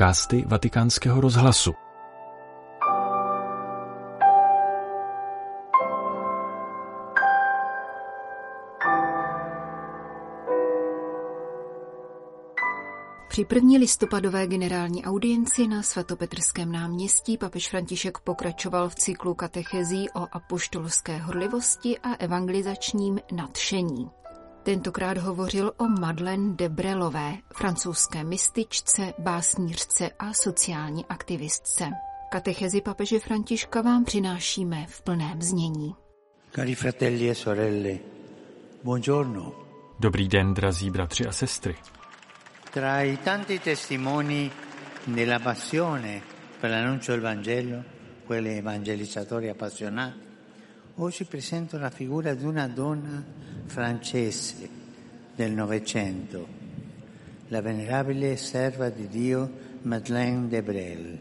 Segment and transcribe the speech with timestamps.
[0.00, 1.72] podcasty Vatikánského rozhlasu.
[13.28, 20.26] Při první listopadové generální audienci na svatopetrském náměstí papež František pokračoval v cyklu katechezí o
[20.32, 24.10] apoštolské horlivosti a evangelizačním nadšení.
[24.62, 31.84] Tentokrát hovořil o Madeleine de Brelové, francouzské mističce, básnířce a sociální aktivistce.
[32.30, 35.94] Katechezi papeže Františka vám přinášíme v plném znění.
[36.54, 37.98] Cari fratelli e sorelle,
[38.84, 39.54] buongiorno.
[39.98, 41.76] Dobrý den, drazí bratři a sestry.
[42.70, 44.50] Tra i tanti testimoni
[45.06, 46.22] della passione
[46.60, 47.84] per l'annuncio del Vangelo,
[48.26, 50.29] quelli evangelizzatori appassionati,
[50.96, 53.24] oggi presento la figura di una donna
[53.66, 54.68] francese
[55.34, 56.46] del Novecento,
[57.48, 59.50] la venerabile serva di Dio
[59.82, 61.18] Madeleine de Brel.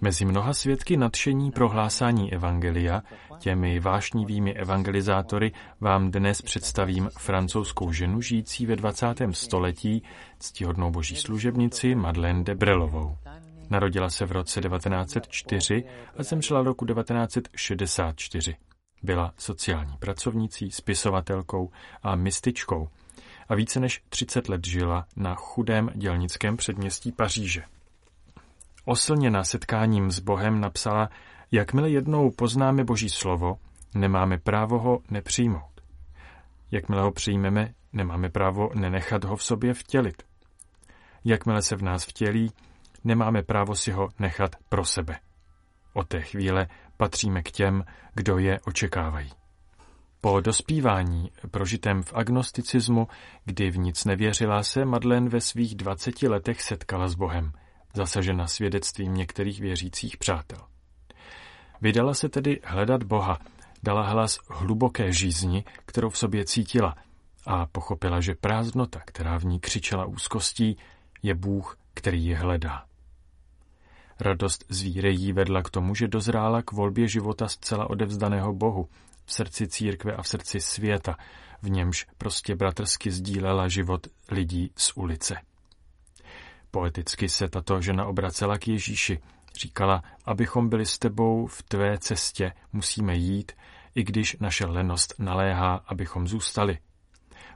[0.00, 3.02] Mezi mnoha svědky nadšení prohlásání Evangelia,
[3.38, 9.06] těmi vášnivými evangelizátory, vám dnes představím francouzskou ženu žijící ve 20.
[9.30, 10.02] století,
[10.38, 13.16] ctihodnou boží služebnici Madeleine de Brelovou.
[13.70, 15.84] Narodila se v roce 1904
[16.16, 18.56] a zemřela roku 1964.
[19.02, 21.70] Byla sociální pracovnicí, spisovatelkou
[22.02, 22.88] a mystičkou
[23.48, 27.62] a více než 30 let žila na chudém dělnickém předměstí Paříže.
[28.84, 31.08] Oslněna setkáním s Bohem napsala,
[31.52, 33.56] jakmile jednou poznáme Boží slovo,
[33.94, 35.80] nemáme právo ho nepřijmout.
[36.70, 40.22] Jakmile ho přijmeme, nemáme právo nenechat ho v sobě vtělit.
[41.24, 42.52] Jakmile se v nás vtělí,
[43.04, 45.18] nemáme právo si ho nechat pro sebe.
[45.92, 46.68] Od té chvíle
[47.00, 47.84] patříme k těm,
[48.14, 49.30] kdo je očekávají.
[50.20, 53.08] Po dospívání, prožitém v agnosticismu,
[53.44, 57.52] kdy v nic nevěřila, se Madeleine ve svých 20 letech setkala s Bohem,
[57.94, 60.58] zasažena svědectvím některých věřících přátel.
[61.80, 63.38] Vydala se tedy hledat Boha,
[63.82, 66.96] dala hlas hluboké žízni, kterou v sobě cítila
[67.46, 70.76] a pochopila, že prázdnota, která v ní křičela úzkostí,
[71.22, 72.89] je Bůh, který je hledá.
[74.20, 78.88] Radost z víry jí vedla k tomu, že dozrála k volbě života zcela odevzdaného Bohu,
[79.24, 81.16] v srdci církve a v srdci světa,
[81.62, 85.36] v němž prostě bratrsky sdílela život lidí z ulice.
[86.70, 89.20] Poeticky se tato žena obracela k Ježíši.
[89.54, 93.52] Říkala, abychom byli s tebou v tvé cestě, musíme jít,
[93.94, 96.78] i když naše lenost naléhá, abychom zůstali.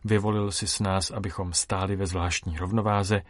[0.05, 3.23] Vyvolil si s nás, abychom stáli ve zvláštní rovnováze,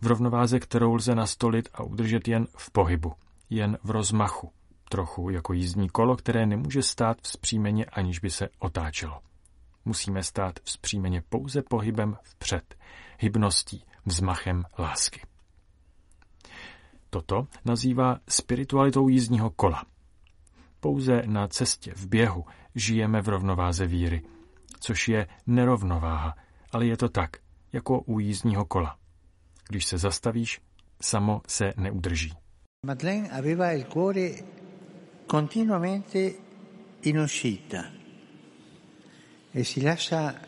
[0.00, 3.12] v rovnováze, kterou lze nastolit a udržet jen v pohybu,
[3.50, 4.52] jen v rozmachu,
[4.88, 9.20] trochu jako jízdní kolo, které nemůže stát vzpřímeně, aniž by se otáčelo.
[9.84, 12.74] Musíme stát vzpřímeně pouze pohybem vpřed,
[13.18, 15.20] hybností, vzmachem lásky.
[17.10, 19.84] Toto nazývá spiritualitou jízdního kola.
[20.80, 24.22] Pouze na cestě v běhu žijeme v rovnováze víry,
[24.80, 26.34] což je nerovnováha,
[26.72, 27.30] ale je to tak,
[27.72, 28.96] jako u jízdního kola.
[29.70, 30.60] Když se zastavíš,
[31.02, 32.32] samo se neudrží.
[32.86, 34.30] Madeleine aveva il cuore
[35.26, 36.34] continuamente
[37.00, 37.84] in uscita
[39.52, 40.40] e si lascia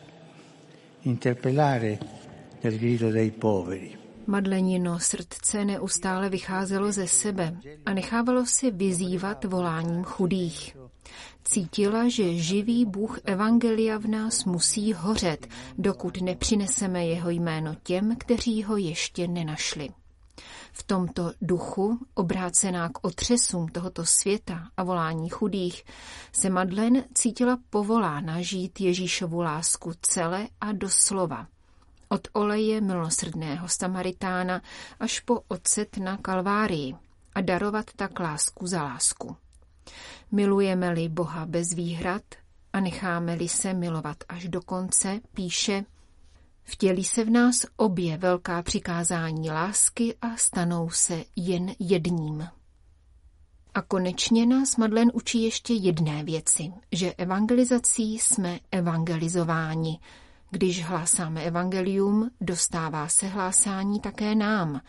[1.01, 1.99] interpellare
[2.61, 3.97] del grido dei poveri.
[4.25, 10.75] Madlenino srdce neustále vycházelo ze sebe a nechávalo se vyzývat voláním chudých.
[11.43, 15.47] Cítila, že živý Bůh Evangelia v nás musí hořet,
[15.77, 19.89] dokud nepřineseme jeho jméno těm, kteří ho ještě nenašli.
[20.73, 25.83] V tomto duchu, obrácená k otřesům tohoto světa a volání chudých,
[26.31, 31.47] se Madlen cítila povolána žít Ježíšovu lásku celé a doslova.
[32.09, 34.61] Od oleje milosrdného Samaritána
[34.99, 36.95] až po ocet na Kalvárii
[37.35, 39.37] a darovat tak lásku za lásku.
[40.31, 42.23] Milujeme-li Boha bez výhrad
[42.73, 45.85] a necháme-li se milovat až do konce, píše,
[46.63, 52.47] vtělí se v nás obě velká přikázání lásky a stanou se jen jedním.
[53.73, 59.99] A konečně nás Madlen učí ještě jedné věci, že evangelizací jsme evangelizováni.
[60.51, 64.81] Když hlásáme evangelium, dostává se hlásání také nám,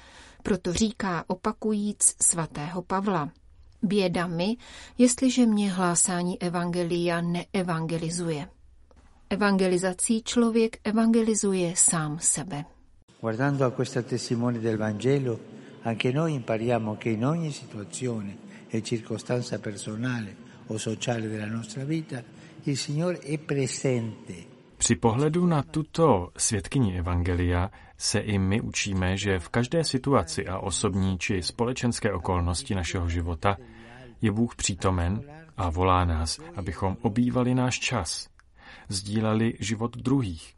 [0.42, 3.30] proto říká opakujíc svatého Pavla–
[3.84, 4.56] Běda mi,
[4.98, 8.48] jestliže mě hlásání evangelia neevangelizuje.
[9.30, 12.64] Evangelizací člověk evangelizuje sám sebe.
[13.20, 15.40] Guardando a questo testimone del Vangelo,
[15.82, 18.36] anche noi impariamo che in ogni situazione
[18.70, 20.36] e circostanza personale
[20.66, 22.22] o sociale della nostra vita
[22.64, 24.34] il Signore è presente.
[24.76, 30.58] Při pohledu na tuto svědkyni Evangelia se i my učíme, že v každé situaci a
[30.58, 33.56] osobní či společenské okolnosti našeho života
[34.24, 35.22] je Bůh přítomen
[35.56, 38.28] a volá nás, abychom obývali náš čas,
[38.88, 40.54] sdíleli život druhých,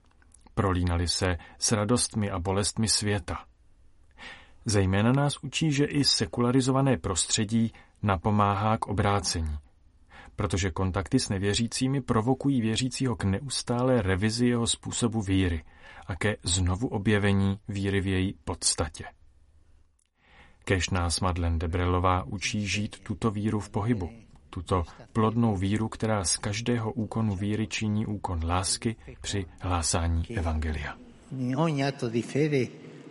[0.55, 3.45] prolínali se s radostmi a bolestmi světa.
[4.65, 7.73] Zejména nás učí, že i sekularizované prostředí
[8.03, 9.59] napomáhá k obrácení,
[10.37, 15.65] protože kontakty s nevěřícími provokují věřícího k neustálé revizi jeho způsobu víry
[16.07, 19.05] a ke znovu objevení víry v její podstatě.
[20.69, 24.11] Kež nás Madlen Debrelová učí žít tuto víru v pohybu,
[24.51, 24.83] tuto
[25.13, 30.95] plodnou víru, která z každého úkonu víry činí úkon lásky při hlásání Evangelia.
[31.57, 32.67] Ogni atto di fede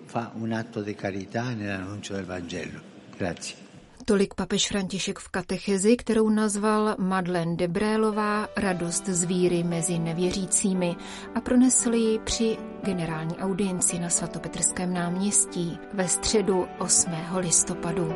[0.08, 2.80] fa un atto di carità nell'annuncio del Vangelo.
[3.18, 3.65] Grazie.
[4.08, 10.96] Tolik papež František v katechezi, kterou nazval Madlen Debrélová radost z víry mezi nevěřícími
[11.36, 17.12] a pronesl ji při generální audienci na svatopetrském náměstí ve středu 8.
[17.36, 18.14] listopadu.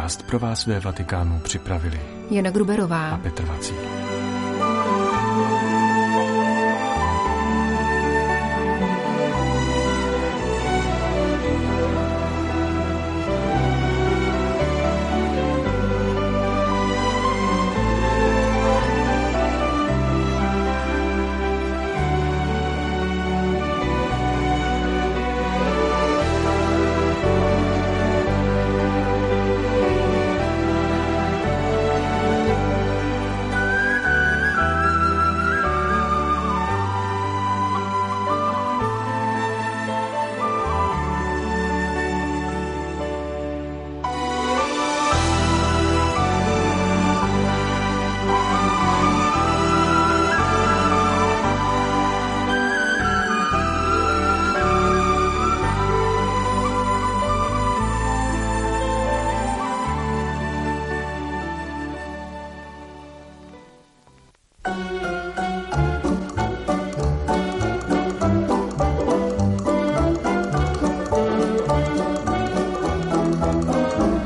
[0.00, 2.00] Podcast pro vás ve Vatikánu připravili
[2.30, 3.99] Jana Gruberová a Petr Vacík.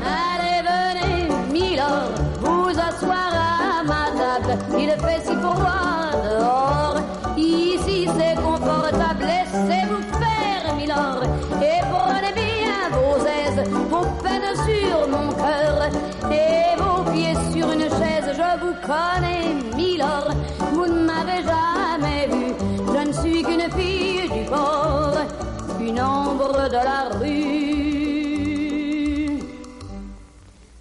[0.05, 2.11] Allez, venez, Milord,
[2.41, 4.57] vous asseoir à ma table.
[4.77, 6.99] Il fait si pour moi dehors.
[7.37, 9.25] Ici, c'est confortable.
[9.25, 11.23] Laissez-vous faire, Milord.
[11.61, 12.54] Et pour un.
[25.95, 27.75] Une ombre de la rue.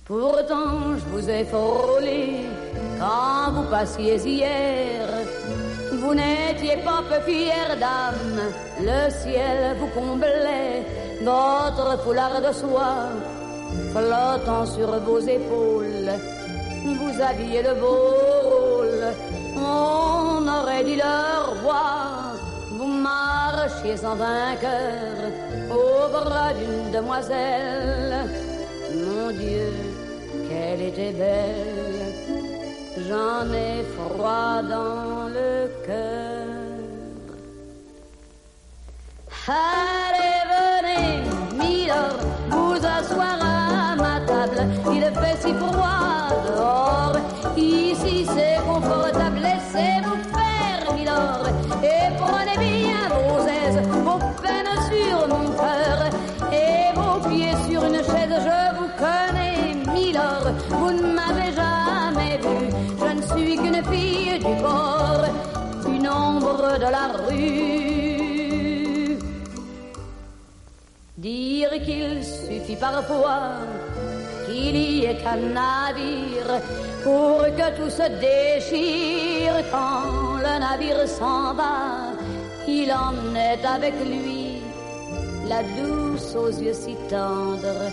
[0.05, 2.47] Pourtant, je vous ai frôlé
[2.99, 5.07] quand vous passiez hier.
[6.01, 8.41] Vous n'étiez pas peu fière dame,
[8.81, 10.85] le ciel vous comblait,
[11.23, 13.09] votre foulard de soie
[13.93, 16.13] flottant sur vos épaules
[16.85, 18.25] vous aviez le beau
[19.57, 22.35] on aurait dit le roi.
[22.73, 22.87] Vous
[23.65, 25.33] marchiez en vainqueur
[25.71, 28.15] au bras d'une demoiselle.
[29.07, 29.73] Mon Dieu,
[30.49, 32.13] qu'elle était belle,
[33.09, 36.45] j'en ai froid dans le cœur.
[39.47, 41.09] Allez, venez,
[41.59, 47.13] Milord, vous asseoir à ma table, il fait si froid
[47.57, 49.47] Ici c'est confortable,
[66.91, 69.19] la rue.
[71.17, 73.53] Dire qu'il suffit parfois
[74.47, 76.61] qu'il y ait un navire
[77.03, 82.13] pour que tout se déchire quand le navire s'en va.
[82.67, 84.63] Il en est avec lui
[85.49, 87.91] la douce aux yeux si tendres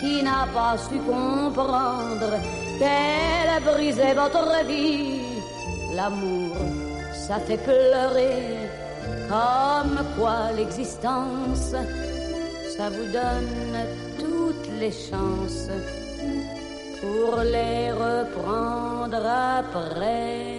[0.00, 2.32] qui n'a pas su comprendre
[2.78, 5.20] qu'elle a brisé votre vie.
[5.94, 6.56] L'amour,
[7.26, 8.68] ça fait pleurer
[9.28, 11.74] comme quoi l'existence,
[12.76, 13.76] ça vous donne
[14.18, 15.70] toutes les chances
[17.00, 19.22] pour les reprendre
[19.60, 20.54] après.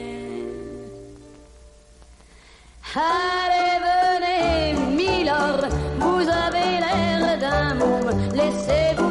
[2.96, 5.66] Allez, venez, Milord,
[6.00, 7.38] vous avez l'air
[8.34, 9.05] laissez-vous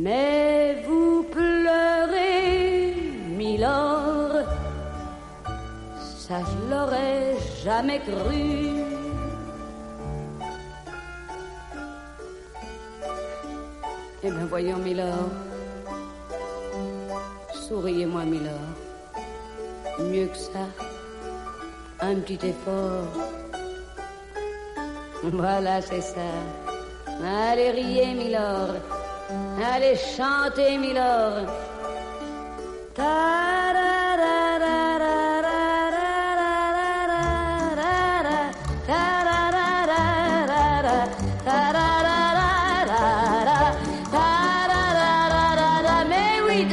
[0.00, 2.94] Mais vous pleurez,
[3.36, 4.44] Milord,
[5.98, 8.84] ça je l'aurais jamais cru.
[14.22, 15.32] Eh bien voyons, Milord,
[17.66, 18.74] souriez-moi, Milord.
[19.98, 20.66] Mieux que ça,
[22.00, 23.08] un petit effort.
[25.24, 26.30] Voilà, c'est ça.
[27.50, 28.97] Allez, riez, Milord.
[29.30, 31.46] Allez, chantez, Milord.
[46.08, 46.64] Mais oui,